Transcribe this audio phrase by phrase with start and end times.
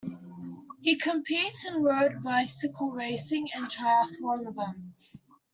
[0.81, 5.21] He competes in road bicycle racing and triathlon events.